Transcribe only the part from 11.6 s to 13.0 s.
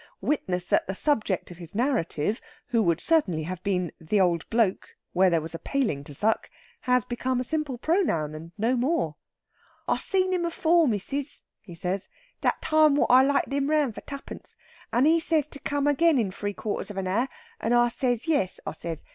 says. "That time